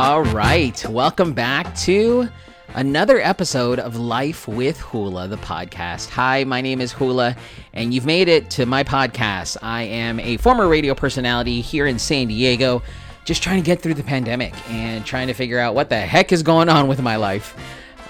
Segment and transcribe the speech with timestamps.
[0.00, 0.82] All right.
[0.88, 2.26] Welcome back to
[2.72, 6.08] another episode of Life with Hula, the podcast.
[6.08, 7.36] Hi, my name is Hula,
[7.74, 9.58] and you've made it to my podcast.
[9.60, 12.82] I am a former radio personality here in San Diego,
[13.26, 16.32] just trying to get through the pandemic and trying to figure out what the heck
[16.32, 17.54] is going on with my life.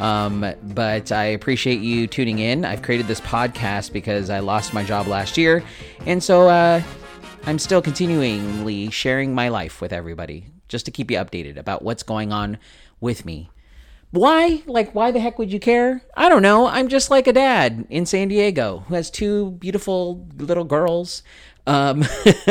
[0.01, 2.65] Um, but I appreciate you tuning in.
[2.65, 5.65] I've created this podcast because I lost my job last year,
[6.07, 6.83] and so uh,
[7.47, 12.03] I'm still continually sharing my life with everybody just to keep you updated about what's
[12.03, 12.57] going on
[13.01, 13.51] with me.
[14.13, 14.63] Why?
[14.67, 16.03] Like, why the heck would you care?
[16.17, 16.67] I don't know.
[16.67, 21.23] I'm just like a dad in San Diego who has two beautiful little girls,
[21.67, 22.05] um,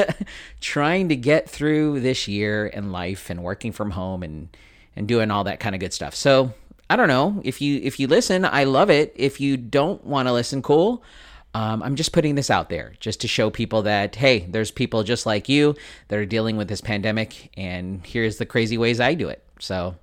[0.62, 4.56] trying to get through this year in life and working from home and
[4.95, 6.14] and doing all that kind of good stuff.
[6.14, 6.54] So
[6.90, 9.14] I don't know if you if you listen, I love it.
[9.16, 11.04] If you don't want to listen, cool.
[11.53, 15.03] Um, I'm just putting this out there just to show people that, hey, there's people
[15.03, 15.75] just like you
[16.08, 19.44] that are dealing with this pandemic, and here's the crazy ways I do it.
[19.59, 19.95] So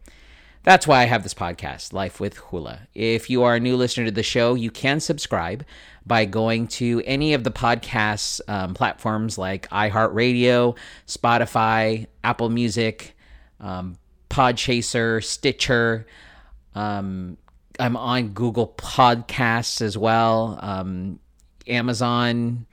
[0.65, 2.89] that's why I have this podcast, Life with Hula.
[2.93, 5.65] If you are a new listener to the show, you can subscribe
[6.05, 13.17] by going to any of the podcast um, platforms like iHeartRadio, Spotify, Apple Music,
[13.61, 13.97] um,
[14.29, 16.07] Podchaser, Stitcher.
[16.75, 17.37] Um,
[17.79, 20.59] I'm on Google Podcasts as well.
[20.61, 21.21] Um,
[21.69, 22.67] Amazon,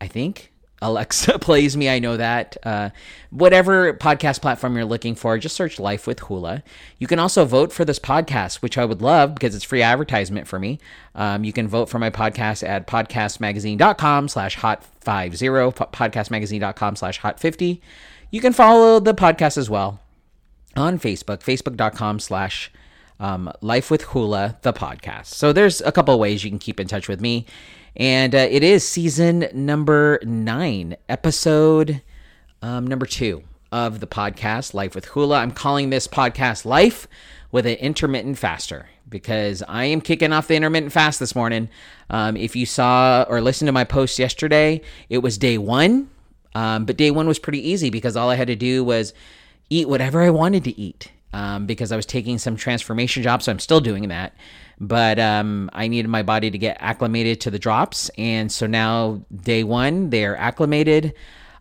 [0.00, 0.52] I think.
[0.82, 1.88] Alexa plays me.
[1.88, 2.56] I know that.
[2.64, 2.90] Uh,
[3.30, 6.62] whatever podcast platform you're looking for, just search Life with Hula.
[6.98, 10.48] You can also vote for this podcast, which I would love because it's free advertisement
[10.48, 10.80] for me.
[11.14, 17.38] Um, you can vote for my podcast at podcastmagazine.com slash hot 50, podcastmagazine.com slash hot
[17.40, 17.80] 50.
[18.30, 20.00] You can follow the podcast as well
[20.76, 22.72] on Facebook, facebook.com slash
[23.20, 25.26] um, Life with Hula, the podcast.
[25.26, 27.46] So there's a couple ways you can keep in touch with me.
[27.96, 32.00] And uh, it is season number nine, episode
[32.62, 35.38] um, number two of the podcast, Life with Hula.
[35.38, 37.06] I'm calling this podcast Life
[37.50, 41.68] with an Intermittent Faster because I am kicking off the intermittent fast this morning.
[42.08, 44.80] Um, if you saw or listened to my post yesterday,
[45.10, 46.08] it was day one.
[46.54, 49.12] Um, but day one was pretty easy because all I had to do was
[49.68, 53.46] eat whatever I wanted to eat um, because I was taking some transformation jobs.
[53.46, 54.34] So I'm still doing that
[54.82, 58.10] but um, I needed my body to get acclimated to the drops.
[58.18, 61.14] And so now, day one, they're acclimated.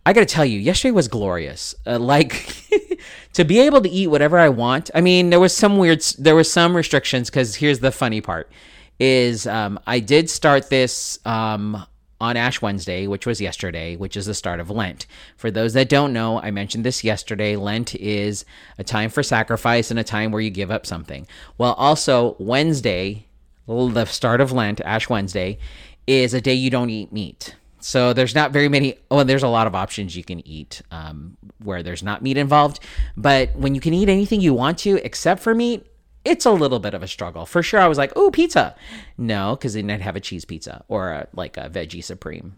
[0.07, 1.75] I got to tell you, yesterday was glorious.
[1.85, 2.67] Uh, like
[3.33, 4.89] to be able to eat whatever I want.
[4.95, 8.51] I mean, there was some weird, there was some restrictions because here's the funny part:
[8.99, 11.85] is um, I did start this um,
[12.21, 15.07] on Ash Wednesday, which was yesterday, which is the start of Lent.
[15.35, 17.55] For those that don't know, I mentioned this yesterday.
[17.55, 18.45] Lent is
[18.77, 21.27] a time for sacrifice and a time where you give up something.
[21.57, 23.25] Well, also, Wednesday,
[23.67, 25.57] the start of Lent, Ash Wednesday,
[26.05, 27.55] is a day you don't eat meat.
[27.79, 28.99] So there's not very many.
[29.09, 32.79] Oh, there's a lot of options you can eat um, where there's not meat involved.
[33.17, 35.88] But when you can eat anything you want to, except for meat,
[36.23, 37.45] it's a little bit of a struggle.
[37.45, 38.75] For sure, I was like, oh, pizza.
[39.17, 42.55] No, because then I'd have a cheese pizza or a, like a veggie supreme.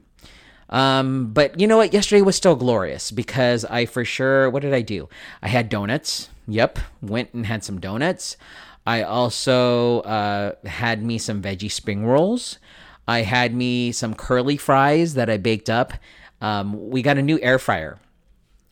[0.69, 1.93] Um, but you know what?
[1.93, 5.07] Yesterday was still glorious because I for sure, what did I do?
[5.41, 6.29] I had donuts.
[6.47, 6.79] Yep.
[7.01, 8.37] Went and had some donuts.
[8.85, 12.59] I also uh, had me some veggie spring rolls.
[13.07, 15.93] I had me some curly fries that I baked up.
[16.41, 17.99] Um, we got a new air fryer.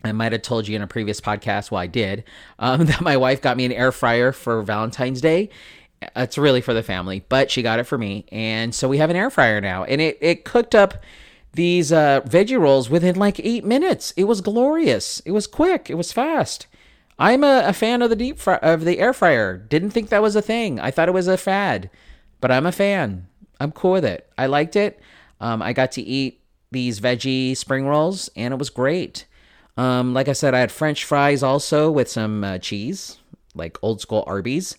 [0.04, 2.24] I might have told you in a previous podcast, well, I did,
[2.60, 5.50] um, that my wife got me an air fryer for Valentine's Day.
[6.16, 8.26] It's really for the family, but she got it for me.
[8.32, 9.84] And so we have an air fryer now.
[9.84, 11.04] And it, it cooked up
[11.54, 14.12] these uh, veggie rolls within like eight minutes.
[14.18, 15.20] It was glorious.
[15.26, 15.90] It was quick.
[15.90, 16.68] It was fast.
[17.20, 19.58] I'm a, a fan of the deep fry, of the air fryer.
[19.58, 20.80] Didn't think that was a thing.
[20.80, 21.92] I thought it was a fad,
[22.40, 23.28] but I'm a fan.
[23.60, 24.28] I'm cool with it.
[24.40, 25.00] I liked it.
[25.40, 26.42] Um, I got to eat
[26.72, 29.26] these veggie spring rolls, and it was great.
[29.78, 33.18] Um, like I said, I had French fries also with some uh, cheese,
[33.56, 34.78] like old school Arby's.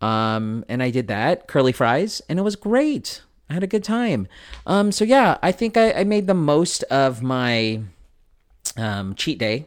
[0.00, 3.22] Um, and I did that, curly fries, and it was great.
[3.48, 4.26] I had a good time.
[4.66, 7.82] Um, so yeah, I think I, I made the most of my
[8.76, 9.66] um, cheat day.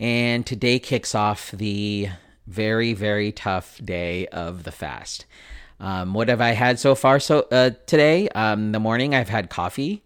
[0.00, 2.08] And today kicks off the
[2.48, 5.24] very, very tough day of the fast.
[5.78, 7.20] Um, what have I had so far?
[7.20, 10.02] So uh, today, um, the morning, I've had coffee,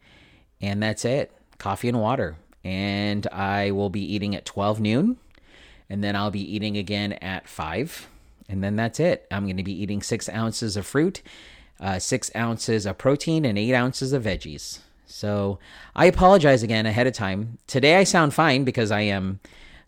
[0.60, 1.32] and that's it.
[1.58, 2.36] Coffee and water
[2.68, 5.16] and I will be eating at 12 noon,
[5.88, 8.06] and then I'll be eating again at 5,
[8.46, 9.26] and then that's it.
[9.30, 11.22] I'm going to be eating six ounces of fruit,
[11.80, 14.80] uh, six ounces of protein, and eight ounces of veggies.
[15.06, 15.58] So
[15.96, 17.56] I apologize again ahead of time.
[17.66, 19.40] Today I sound fine because I am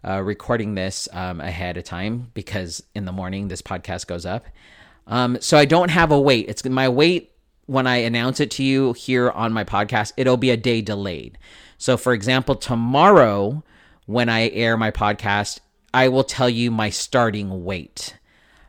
[0.03, 4.47] uh, recording this um, ahead of time because in the morning this podcast goes up.
[5.07, 6.49] Um, so I don't have a weight.
[6.49, 7.33] It's my weight
[7.67, 10.15] when I announce it to you here on my podcast.
[10.17, 11.37] It'll be a day delayed.
[11.81, 13.65] So, for example, tomorrow
[14.05, 15.61] when I air my podcast,
[15.95, 18.17] I will tell you my starting weight.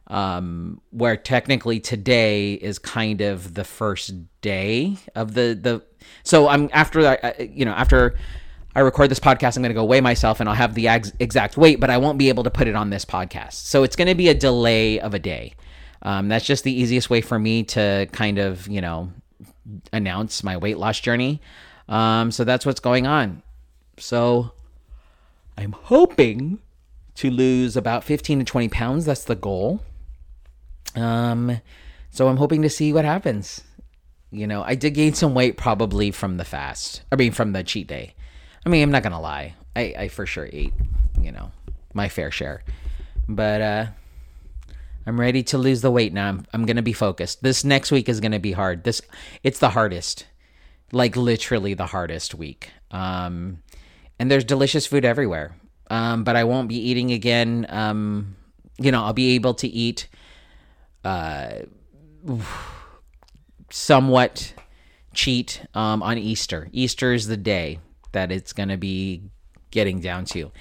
[0.07, 5.83] Um, where technically today is kind of the first day of the the.
[6.23, 8.15] So I'm after I you know after
[8.75, 11.13] I record this podcast, I'm going to go weigh myself and I'll have the ex-
[11.19, 13.53] exact weight, but I won't be able to put it on this podcast.
[13.53, 15.53] So it's going to be a delay of a day.
[16.01, 19.11] Um, that's just the easiest way for me to kind of you know
[19.91, 21.41] announce my weight loss journey.
[21.91, 23.43] Um, so that's what's going on.
[23.97, 24.53] So
[25.57, 26.59] I'm hoping
[27.15, 29.05] to lose about 15 to 20 pounds.
[29.05, 29.81] That's the goal.
[30.95, 31.59] Um,
[32.09, 33.61] so I'm hoping to see what happens.
[34.31, 37.01] You know, I did gain some weight probably from the fast.
[37.11, 38.15] I mean, from the cheat day.
[38.65, 39.55] I mean, I'm not gonna lie.
[39.75, 40.73] I, I for sure ate,
[41.19, 41.51] you know,
[41.93, 42.63] my fair share.
[43.27, 43.85] But uh
[45.05, 46.29] I'm ready to lose the weight now.
[46.29, 47.43] I'm, I'm gonna be focused.
[47.43, 48.85] This next week is gonna be hard.
[48.85, 49.01] This
[49.43, 50.25] it's the hardest.
[50.91, 52.71] Like literally the hardest week.
[52.91, 53.63] Um
[54.21, 55.55] and there's delicious food everywhere.
[55.89, 57.65] Um, but I won't be eating again.
[57.69, 58.35] Um,
[58.77, 60.07] you know, I'll be able to eat
[61.03, 61.51] uh,
[63.71, 64.53] somewhat
[65.13, 66.69] cheat um, on Easter.
[66.71, 67.79] Easter is the day
[68.11, 69.23] that it's going to be
[69.71, 70.51] getting down to.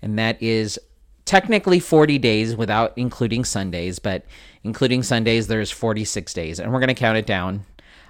[0.00, 0.78] And that is
[1.24, 4.24] technically 40 days without including Sundays, but
[4.62, 6.60] including Sundays, there's 46 days.
[6.60, 7.66] And we're going to count it down.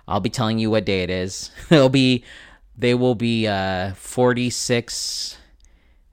[0.09, 1.51] I'll be telling you what day it is.
[1.71, 2.25] It'll be,
[2.77, 5.37] they will be uh, 46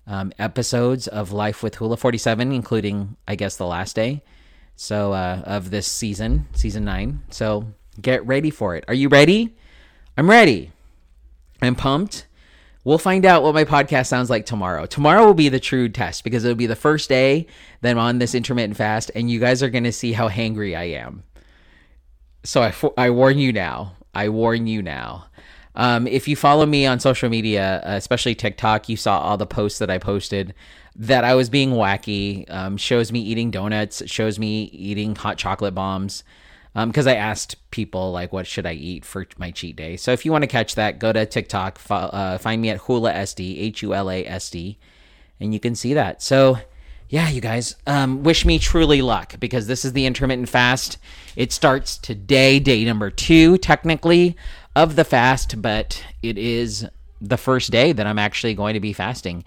[0.08, 4.24] um, episodes of Life with Hula, 47, including, I guess, the last day.
[4.76, 7.24] So, uh, of this season, season nine.
[7.30, 8.84] So, get ready for it.
[8.90, 9.56] Are you ready?
[10.18, 10.72] I'm ready.
[11.62, 12.28] I'm pumped.
[12.84, 14.86] We'll find out what my podcast sounds like tomorrow.
[14.86, 17.48] Tomorrow will be the true test because it'll be the first day
[17.82, 20.78] that I'm on this intermittent fast, and you guys are going to see how hangry
[20.78, 21.24] I am.
[22.46, 23.94] So I, I warn you now.
[24.14, 25.26] I warn you now.
[25.76, 29.46] Um, if you follow me on social media, uh, especially TikTok, you saw all the
[29.46, 30.54] posts that I posted
[30.96, 32.50] that I was being wacky.
[32.50, 36.24] Um, shows me eating donuts, shows me eating hot chocolate bombs.
[36.74, 39.96] Because um, I asked people like, what should I eat for my cheat day?
[39.96, 42.80] So if you want to catch that, go to TikTok, fo- uh, find me at
[42.80, 44.78] Hula SD, H U L A S D,
[45.40, 46.22] and you can see that.
[46.22, 46.58] So
[47.16, 50.98] yeah, you guys, um, wish me truly luck because this is the intermittent fast.
[51.38, 54.36] It starts today, day number two, technically
[54.76, 56.86] of the fast, but it is
[57.22, 59.46] the first day that I'm actually going to be fasting.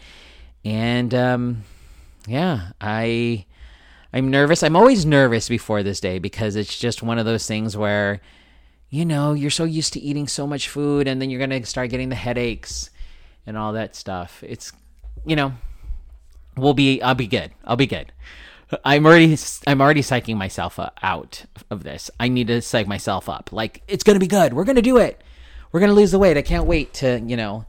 [0.64, 1.64] And um,
[2.26, 3.44] yeah, I
[4.14, 4.62] I'm nervous.
[4.62, 8.22] I'm always nervous before this day because it's just one of those things where
[8.88, 11.66] you know, you're so used to eating so much food and then you're going to
[11.66, 12.88] start getting the headaches
[13.44, 14.42] and all that stuff.
[14.42, 14.72] It's
[15.26, 15.52] you know,
[16.58, 17.52] we'll be I'll be good.
[17.64, 18.12] I'll be good.
[18.84, 22.10] I'm already I'm already psyching myself out of this.
[22.20, 23.50] I need to psych myself up.
[23.52, 24.52] Like it's gonna be good.
[24.52, 25.22] We're gonna do it.
[25.72, 26.36] We're gonna lose the weight.
[26.36, 27.64] I can't wait to you know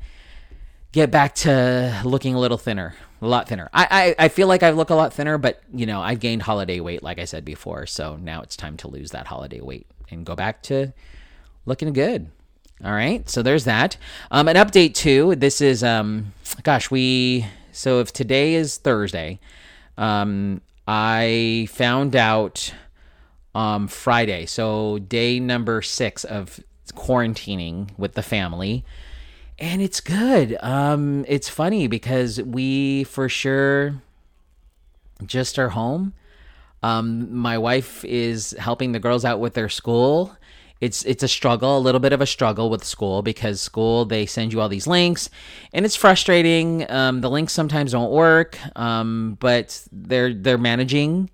[0.92, 3.70] get back to looking a little thinner, a lot thinner.
[3.74, 6.42] I I, I feel like I look a lot thinner, but you know I've gained
[6.42, 7.86] holiday weight like I said before.
[7.86, 10.94] So now it's time to lose that holiday weight and go back to
[11.66, 12.30] looking good.
[12.84, 13.98] All right, so there's that.
[14.32, 15.36] Um, an update too.
[15.36, 16.34] This is um,
[16.64, 19.40] gosh, we so if today is Thursday,
[19.98, 22.74] um, I found out
[23.54, 26.60] um, Friday, so day number six of
[26.94, 28.84] quarantining with the family.
[29.58, 30.58] And it's good.
[30.62, 34.02] Um, it's funny because we for sure
[35.26, 36.14] just are home.
[36.82, 40.36] Um, my wife is helping the girls out with their school
[40.82, 44.26] it's it's a struggle, a little bit of a struggle with school because school they
[44.26, 45.30] send you all these links,
[45.74, 46.90] and it's frustrating.
[46.90, 51.30] Um, the links sometimes don't work, um, but they're they're managing.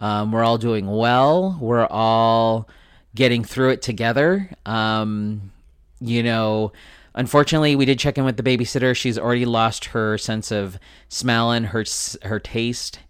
[0.00, 1.58] Um, we're all doing well.
[1.60, 2.68] We're all
[3.14, 4.50] getting through it together.
[4.64, 5.52] Um,
[6.00, 6.72] you know,
[7.14, 8.94] unfortunately, we did check in with the babysitter.
[8.96, 11.84] She's already lost her sense of smell and her
[12.22, 13.00] her taste,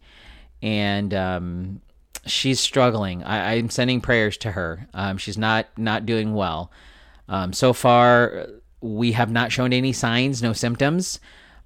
[0.62, 1.80] and um,
[2.26, 3.22] she's struggling.
[3.24, 4.88] I, am sending prayers to her.
[4.94, 6.70] Um, she's not not doing well.
[7.28, 8.46] Um, so far,
[8.80, 11.20] we have not shown any signs, no symptoms.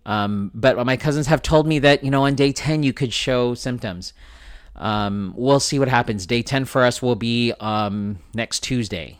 [0.06, 3.12] Um, but my cousins have told me that you know on day ten you could
[3.12, 4.12] show symptoms.
[4.76, 6.26] Um, we'll see what happens.
[6.26, 9.18] Day ten for us will be um, next Tuesday.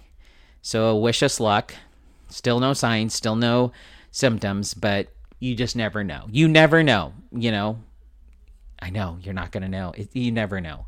[0.62, 1.74] So wish us luck.
[2.28, 3.72] Still no signs, still no
[4.10, 6.26] symptoms, but you just never know.
[6.30, 7.12] You never know.
[7.32, 7.78] You know.
[8.82, 9.92] I know you're not going to know.
[9.94, 10.86] It, you never know.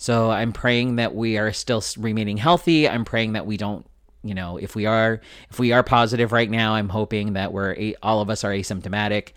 [0.00, 2.88] So I'm praying that we are still remaining healthy.
[2.88, 3.84] I'm praying that we don't,
[4.24, 7.92] you know, if we are if we are positive right now, I'm hoping that we're
[8.02, 9.32] all of us are asymptomatic.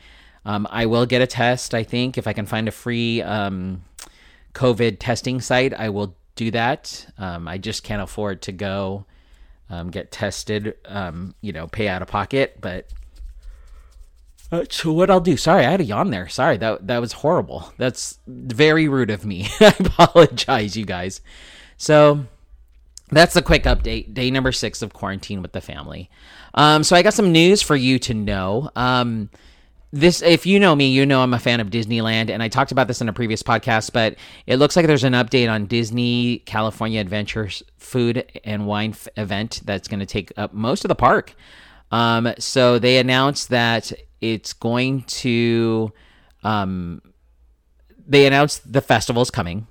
[0.46, 1.74] Um, I will get a test.
[1.74, 3.84] I think if I can find a free um,
[4.54, 7.08] COVID testing site, I will do that.
[7.18, 9.06] Um, I just can't afford to go
[9.70, 10.76] um, get tested.
[10.86, 12.88] Um, you know, pay out of pocket, but
[14.54, 15.36] Uh, so what I'll do?
[15.36, 16.30] Sorry, I had a yawn there.
[16.30, 17.74] Sorry, that that was horrible.
[17.78, 19.48] That's very rude of me.
[19.60, 21.22] I apologize, you guys.
[21.78, 22.26] So
[23.10, 24.14] that's the quick update.
[24.14, 26.12] Day number six of quarantine with the family.
[26.54, 28.70] Um, so I got some news for you to know.
[28.76, 29.32] Um,
[29.92, 32.72] this if you know me you know i'm a fan of disneyland and i talked
[32.72, 34.16] about this in a previous podcast but
[34.48, 39.62] it looks like there's an update on disney california adventures food and wine f- event
[39.66, 41.36] that's going to take up most of the park
[41.92, 43.94] um, so they announced that
[44.24, 45.92] it's going to
[46.44, 47.02] um,
[48.08, 49.68] they announced the festival's coming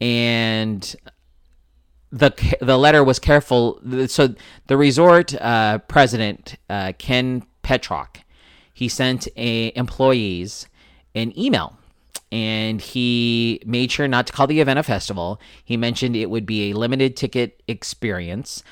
[0.00, 0.96] and
[2.10, 4.34] the the letter was careful so
[4.66, 8.16] the resort uh, president uh, ken Potrock
[8.72, 10.66] he sent a employees
[11.14, 11.76] an email
[12.30, 15.38] and he made sure not to call the event a festival.
[15.62, 18.62] He mentioned it would be a limited ticket experience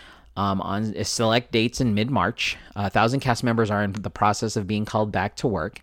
[0.40, 2.56] um, on select dates in mid March.
[2.74, 5.80] A thousand cast members are in the process of being called back to work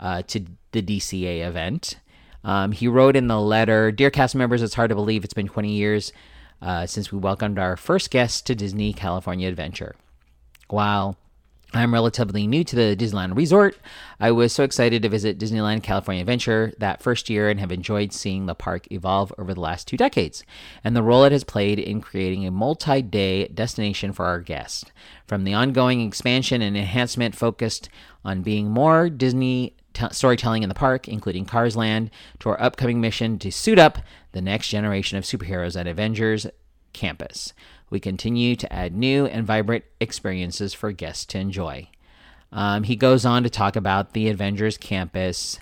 [0.00, 2.00] uh, to the DCA event.
[2.42, 5.46] Um, he wrote in the letter Dear cast members, it's hard to believe it's been
[5.46, 6.12] 20 years
[6.60, 9.94] uh, since we welcomed our first guests to Disney California Adventure.
[10.68, 11.16] While
[11.72, 13.76] I'm relatively new to the Disneyland Resort.
[14.18, 18.12] I was so excited to visit Disneyland California Adventure that first year and have enjoyed
[18.12, 20.42] seeing the park evolve over the last two decades
[20.82, 24.84] and the role it has played in creating a multi day destination for our guests.
[25.28, 27.88] From the ongoing expansion and enhancement focused
[28.24, 32.10] on being more Disney t- storytelling in the park, including Cars Land,
[32.40, 33.98] to our upcoming mission to suit up
[34.32, 36.48] the next generation of superheroes at Avengers
[36.92, 37.52] Campus
[37.90, 41.88] we continue to add new and vibrant experiences for guests to enjoy.
[42.52, 45.58] Um, he goes on to talk about the Avengers campus.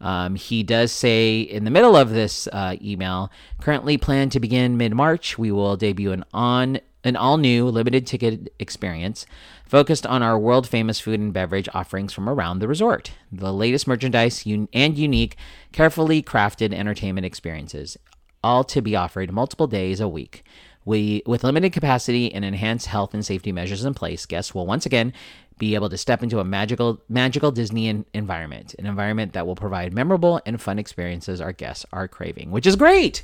[0.00, 4.76] Um, he does say in the middle of this uh, email, currently planned to begin
[4.76, 5.38] mid March.
[5.38, 9.26] We will debut an on an all new limited ticket experience
[9.66, 13.12] focused on our world famous food and beverage offerings from around the resort.
[13.30, 15.36] The latest merchandise un- and unique,
[15.72, 17.96] carefully crafted entertainment experiences,
[18.44, 20.44] all to be offered multiple days a week.
[20.84, 24.84] We, with limited capacity and enhanced health and safety measures in place, guests will once
[24.86, 25.12] again
[25.58, 29.92] be able to step into a magical, magical Disney environment, an environment that will provide
[29.92, 33.22] memorable and fun experiences our guests are craving, which is great.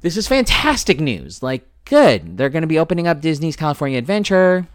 [0.00, 1.42] This is fantastic news.
[1.42, 2.36] Like, good.
[2.36, 4.66] They're going to be opening up Disney's California Adventure,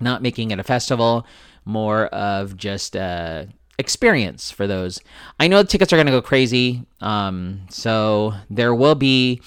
[0.00, 1.26] not making it a festival,
[1.64, 3.48] more of just a
[3.78, 5.00] experience for those.
[5.40, 6.84] I know the tickets are going to go crazy.
[7.00, 9.40] Um, so there will be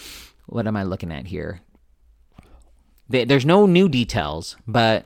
[0.54, 1.62] what am I looking at here?
[3.10, 5.06] there's no new details, but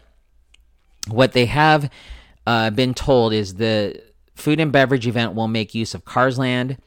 [1.10, 1.90] what they have
[2.46, 4.02] uh, been told is the
[4.36, 6.78] food and beverage event will make use of Cars Land,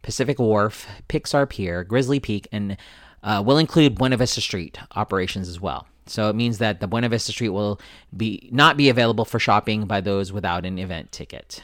[0.00, 2.78] Pacific Wharf, Pixar Pier, Grizzly Peak, and
[3.22, 5.86] uh, will include Buena Vista Street operations as well.
[6.06, 7.80] So it means that the Buena Vista Street will
[8.16, 11.62] be not be available for shopping by those without an event ticket.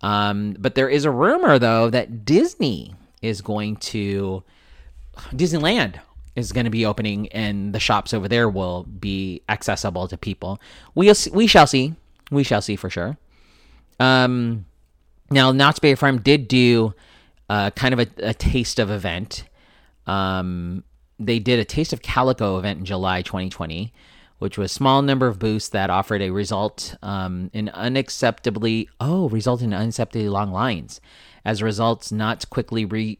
[0.00, 4.44] Um, but there is a rumor though that Disney is going to
[5.32, 6.00] Disneyland
[6.34, 10.60] is going to be opening, and the shops over there will be accessible to people.
[10.94, 11.94] We'll see, we shall see.
[12.30, 13.16] We shall see for sure.
[13.98, 14.66] Um,
[15.30, 16.94] now Knott's Berry Farm did do
[17.48, 19.44] uh, kind of a, a taste of event.
[20.06, 20.84] Um,
[21.18, 23.92] they did a taste of calico event in July 2020,
[24.38, 29.62] which was small number of booths that offered a result um, in unacceptably oh result
[29.62, 31.00] in unacceptably long lines.
[31.44, 33.18] As a result, Knott's quickly re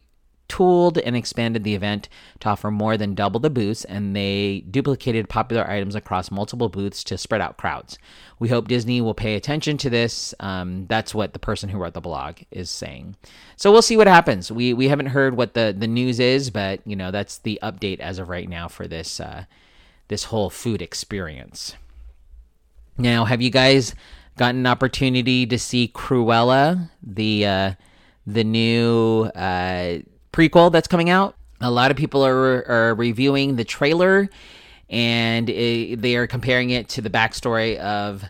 [0.48, 2.08] tooled and expanded the event
[2.40, 7.02] to offer more than double the booths, and they duplicated popular items across multiple booths
[7.04, 7.98] to spread out crowds.
[8.38, 10.34] We hope Disney will pay attention to this.
[10.40, 13.16] Um, that's what the person who wrote the blog is saying.
[13.56, 14.52] So we'll see what happens.
[14.52, 18.00] We we haven't heard what the the news is, but you know that's the update
[18.00, 19.44] as of right now for this uh,
[20.08, 21.74] this whole food experience.
[22.98, 23.94] Now, have you guys
[24.36, 27.72] gotten an opportunity to see Cruella, the uh,
[28.26, 29.98] the new uh,
[30.36, 31.34] prequel that's coming out.
[31.60, 34.28] A lot of people are, are reviewing the trailer
[34.90, 38.22] and it, they are comparing it to the backstory of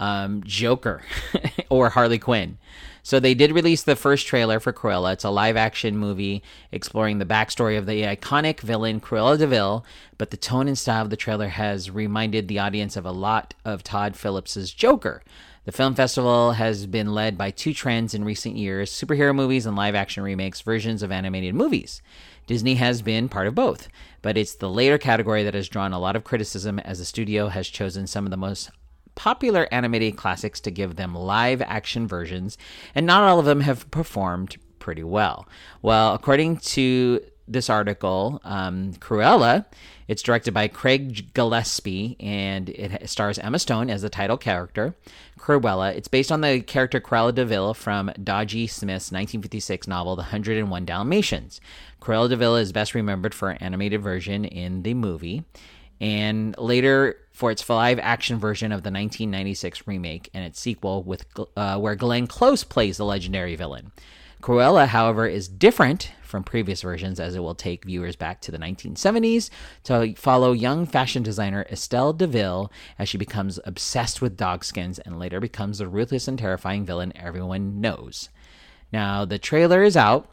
[0.00, 1.02] um, Joker
[1.68, 2.56] or Harley Quinn.
[3.04, 5.12] So they did release the first trailer for Cruella.
[5.12, 9.84] It's a live action movie exploring the backstory of the iconic villain Cruella de Vil,
[10.18, 13.54] but the tone and style of the trailer has reminded the audience of a lot
[13.64, 15.22] of Todd Phillips's Joker.
[15.64, 19.76] The film festival has been led by two trends in recent years superhero movies and
[19.76, 22.02] live action remakes versions of animated movies.
[22.48, 23.86] Disney has been part of both,
[24.22, 27.46] but it's the later category that has drawn a lot of criticism as the studio
[27.46, 28.72] has chosen some of the most
[29.14, 32.58] popular animated classics to give them live action versions,
[32.92, 35.46] and not all of them have performed pretty well.
[35.80, 37.20] Well, according to
[37.52, 39.66] this article, um, Cruella.
[40.08, 44.94] It's directed by Craig Gillespie and it stars Emma Stone as the title character,
[45.38, 45.94] Cruella.
[45.94, 50.84] It's based on the character Cruella de Vil from Dodie Smith's 1956 novel, The 101
[50.84, 51.60] Dalmatians.
[52.00, 55.44] Cruella de Vil is best remembered for an animated version in the movie
[56.02, 61.24] and later for its live action version of the 1996 remake and its sequel with
[61.56, 63.92] uh, where Glenn Close plays the legendary villain.
[64.42, 68.58] Cruella, however, is different from previous versions as it will take viewers back to the
[68.58, 69.50] 1970s
[69.84, 75.18] to follow young fashion designer Estella de Vil as she becomes obsessed with dogskins and
[75.18, 78.30] later becomes the ruthless and terrifying villain everyone knows.
[78.90, 80.28] Now, the trailer is out,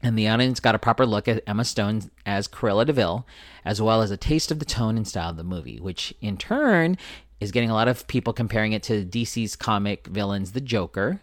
[0.00, 3.26] and the audience got a proper look at Emma Stone as Cruella de Vil,
[3.64, 6.36] as well as a taste of the tone and style of the movie, which in
[6.36, 6.96] turn
[7.40, 11.20] is getting a lot of people comparing it to DC's comic villains, the Joker.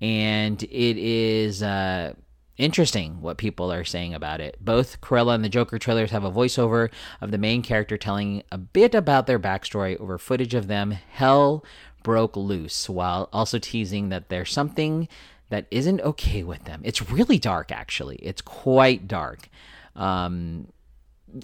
[0.00, 2.14] And it is uh,
[2.58, 4.56] interesting what people are saying about it.
[4.60, 8.58] Both Cruella and the Joker trailers have a voiceover of the main character telling a
[8.58, 11.64] bit about their backstory over footage of them hell
[12.02, 15.08] broke loose, while also teasing that there's something
[15.48, 16.80] that isn't okay with them.
[16.84, 18.16] It's really dark, actually.
[18.16, 19.48] It's quite dark.
[19.94, 20.68] Um,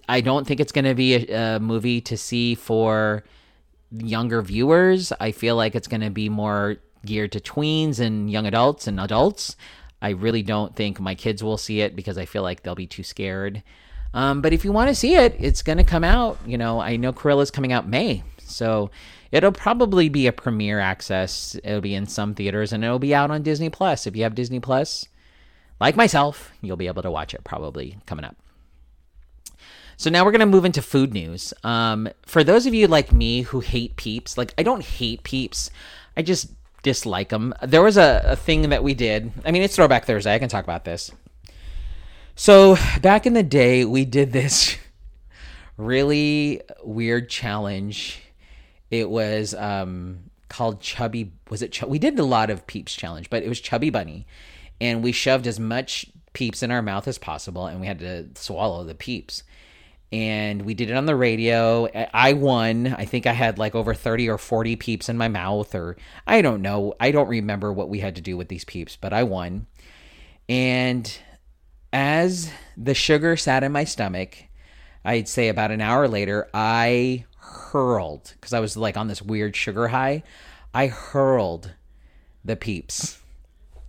[0.09, 3.25] I don't think it's going to be a, a, movie to see for
[3.91, 5.13] younger viewers.
[5.21, 9.01] I feel like it's going to be more geared to tweens and young adults and
[9.01, 9.57] adults.
[10.03, 12.87] I really don't think my kids will see it because I feel like they'll be
[12.87, 13.63] too scared.
[14.13, 16.39] Um, but if you want to see it, it's going to come out.
[16.45, 18.23] You know, I know Cruella's coming out May.
[18.45, 18.91] So
[19.33, 21.57] It'll probably be a premiere access.
[21.65, 24.07] It'll be in some theaters and it'll be out on Disney Plus.
[24.07, 25.07] If you have Disney Plus,
[25.81, 28.37] like myself, you'll be able to watch it probably coming up.
[29.97, 31.55] So now we're going to move into food news.
[31.65, 35.71] Um, for those of you like me who hate peeps, like I don't hate peeps,
[36.15, 36.51] I just
[36.83, 37.55] dislike them.
[37.63, 39.33] There was a, a thing that we did.
[39.45, 40.35] I mean, it's Throwback Thursday.
[40.35, 41.11] I can talk about this.
[42.35, 44.77] So back in the day, we did this
[45.77, 48.23] really weird challenge
[48.93, 51.33] it was um, called Chubby.
[51.49, 51.73] Was it?
[51.73, 54.27] Ch- we did a lot of Peeps challenge, but it was Chubby Bunny,
[54.81, 58.29] and we shoved as much Peeps in our mouth as possible, and we had to
[58.35, 59.45] swallow the Peeps.
[60.13, 61.87] And we did it on the radio.
[62.13, 62.95] I won.
[62.99, 65.97] I think I had like over 30 or 40 peeps in my mouth, or
[66.27, 66.95] I don't know.
[67.01, 69.67] I don't remember what we had to do with these peeps, but I won.
[70.51, 71.19] And
[71.95, 74.37] as the sugar sat in my stomach,
[75.05, 79.57] I'd say about an hour later, I hurled because I was like on this weird
[79.57, 80.23] sugar high.
[80.75, 81.73] I hurled
[82.45, 83.19] the peeps.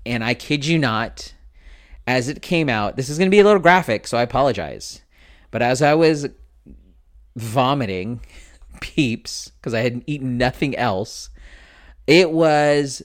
[0.06, 1.34] And I kid you not,
[2.08, 5.03] as it came out, this is going to be a little graphic, so I apologize.
[5.54, 6.28] But as I was
[7.36, 8.22] vomiting
[8.82, 11.30] peeps because I had eaten nothing else,
[12.08, 13.04] it was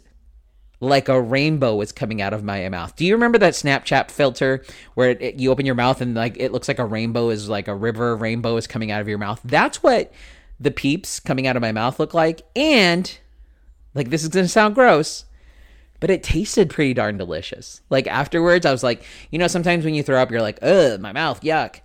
[0.80, 2.96] like a rainbow was coming out of my mouth.
[2.96, 6.38] Do you remember that Snapchat filter where it, it, you open your mouth and like
[6.38, 9.18] it looks like a rainbow is like a river rainbow is coming out of your
[9.18, 9.42] mouth?
[9.44, 10.10] That's what
[10.58, 12.40] the peeps coming out of my mouth look like.
[12.56, 13.18] And,
[13.94, 15.26] like, this is going to sound gross,
[16.00, 17.82] but it tasted pretty darn delicious.
[17.90, 20.98] Like, afterwards, I was like, you know, sometimes when you throw up, you're like, ugh,
[20.98, 21.80] my mouth, yuck.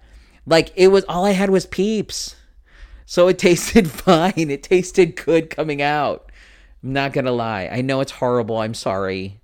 [0.45, 2.35] Like, it was all I had was peeps.
[3.05, 4.49] So it tasted fine.
[4.49, 6.31] It tasted good coming out.
[6.83, 7.69] I'm not going to lie.
[7.71, 8.57] I know it's horrible.
[8.57, 9.39] I'm sorry.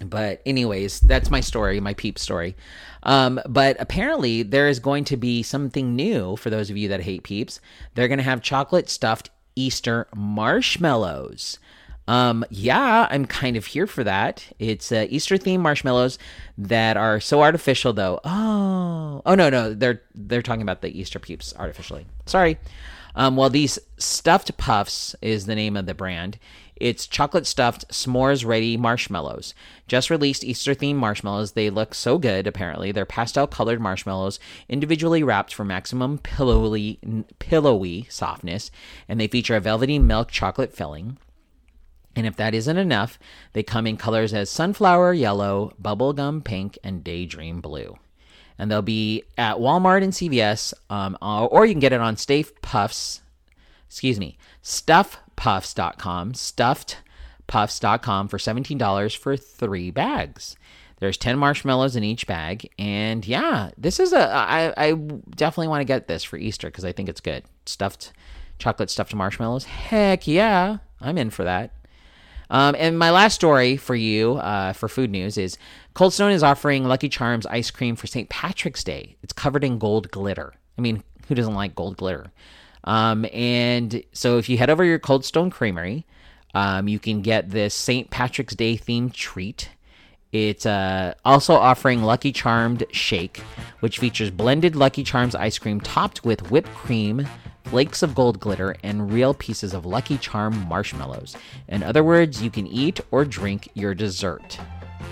[0.00, 2.56] But, anyways, that's my story, my peep story.
[3.04, 7.02] Um, but apparently, there is going to be something new for those of you that
[7.02, 7.60] hate peeps.
[7.94, 11.58] They're going to have chocolate stuffed Easter marshmallows.
[12.06, 14.46] Um, yeah, I'm kind of here for that.
[14.58, 16.18] It's uh, Easter themed marshmallows
[16.58, 18.20] that are so artificial, though.
[18.24, 22.06] Oh, oh no, no, they're they're talking about the Easter peeps artificially.
[22.26, 22.58] Sorry.
[23.16, 26.38] Um, well, these stuffed puffs is the name of the brand.
[26.76, 29.54] It's chocolate stuffed s'mores ready marshmallows.
[29.86, 31.52] Just released Easter themed marshmallows.
[31.52, 32.90] They look so good, apparently.
[32.90, 36.98] They're pastel colored marshmallows, individually wrapped for maximum pillowy,
[37.38, 38.72] pillowy softness,
[39.08, 41.16] and they feature a velvety milk chocolate filling.
[42.16, 43.18] And if that isn't enough,
[43.52, 47.98] they come in colors as sunflower yellow, bubblegum pink, and daydream blue.
[48.58, 52.44] And they'll be at Walmart and CVS, um, or you can get it on Stay
[52.62, 53.20] Puffs.
[53.88, 60.56] Excuse me, Stuff stuffpuffs.com, stuffedpuffs.com for $17 for three bags.
[61.00, 62.70] There's 10 marshmallows in each bag.
[62.78, 66.84] And yeah, this is a, I, I definitely want to get this for Easter because
[66.84, 67.44] I think it's good.
[67.66, 68.12] Stuffed,
[68.58, 69.64] chocolate stuffed marshmallows.
[69.64, 71.72] Heck yeah, I'm in for that.
[72.50, 75.58] Um, and my last story for you uh, for food news is
[75.94, 78.28] Cold Stone is offering Lucky Charms ice cream for St.
[78.28, 79.16] Patrick's Day.
[79.22, 80.54] It's covered in gold glitter.
[80.76, 82.32] I mean, who doesn't like gold glitter?
[82.84, 86.04] Um, and so if you head over to your Cold Stone Creamery,
[86.54, 88.10] um, you can get this St.
[88.10, 89.70] Patrick's Day themed treat.
[90.32, 93.38] It's uh, also offering Lucky Charmed Shake,
[93.80, 97.26] which features blended Lucky Charms ice cream topped with whipped cream,
[97.64, 101.36] flakes of gold glitter, and real pieces of Lucky Charm marshmallows.
[101.68, 104.58] In other words, you can eat or drink your dessert.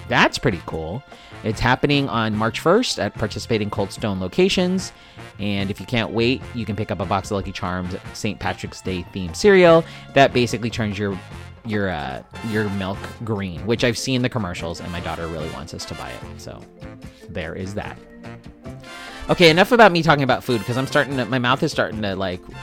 [0.08, 1.02] That's pretty cool.
[1.44, 4.92] It's happening on March 1st at participating Cold Stone locations.
[5.38, 8.38] And if you can't wait, you can pick up a box of Lucky Charms St.
[8.38, 9.84] Patrick's Day themed cereal
[10.14, 11.18] that basically turns your
[11.64, 15.74] your uh, your milk green, which I've seen the commercials, and my daughter really wants
[15.74, 16.40] us to buy it.
[16.40, 16.60] So
[17.28, 17.98] there is that.
[19.30, 22.02] Okay, enough about me talking about food because I'm starting to my mouth is starting
[22.02, 22.44] to like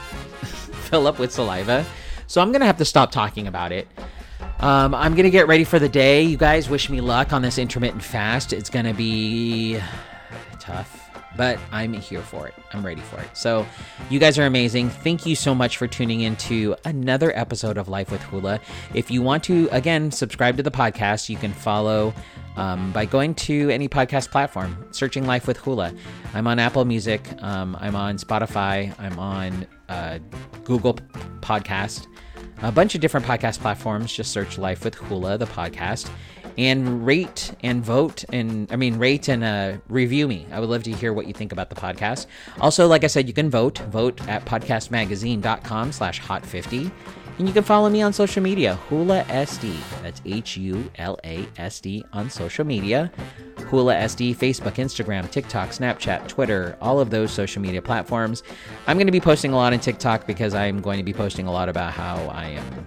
[0.42, 1.86] fill up with saliva.
[2.26, 3.88] So I'm gonna have to stop talking about it.
[4.60, 6.22] Um, I'm gonna get ready for the day.
[6.22, 8.52] You guys wish me luck on this intermittent fast.
[8.52, 9.80] It's gonna be
[10.60, 11.00] tough
[11.36, 12.54] but I'm here for it.
[12.72, 13.36] I'm ready for it.
[13.36, 13.66] So,
[14.08, 14.90] you guys are amazing.
[14.90, 18.60] Thank you so much for tuning in to another episode of Life with Hula.
[18.94, 22.12] If you want to, again, subscribe to the podcast, you can follow
[22.56, 25.94] um, by going to any podcast platform, searching Life with Hula.
[26.34, 30.18] I'm on Apple Music, um, I'm on Spotify, I'm on uh,
[30.64, 30.94] Google
[31.40, 32.06] Podcast,
[32.62, 34.12] a bunch of different podcast platforms.
[34.12, 36.10] Just search Life with Hula, the podcast
[36.58, 40.46] and rate and vote and I mean rate and uh, review me.
[40.52, 42.26] I would love to hear what you think about the podcast.
[42.60, 43.78] Also, like I said, you can vote.
[43.78, 46.90] Vote at podcastmagazine.com slash hot50.
[47.40, 49.74] And you can follow me on social media, Hula SD.
[50.02, 53.10] That's H U L A S D on social media.
[53.68, 58.42] Hula SD, Facebook, Instagram, TikTok, Snapchat, Twitter, all of those social media platforms.
[58.86, 61.46] I'm going to be posting a lot on TikTok because I'm going to be posting
[61.46, 62.86] a lot about how I am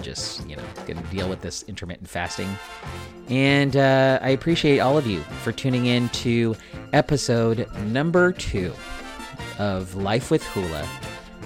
[0.00, 2.48] just you know gonna deal with this intermittent fasting
[3.28, 6.56] and uh, i appreciate all of you for tuning in to
[6.94, 8.72] episode number two
[9.58, 10.88] of life with hula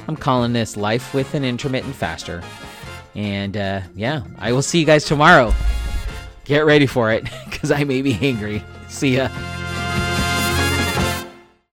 [0.09, 2.43] i'm calling this life with an intermittent faster.
[3.14, 5.53] And uh, yeah i will see you guys tomorrow.
[6.45, 8.62] Get ready for it because i may be angry.
[8.88, 9.29] See ya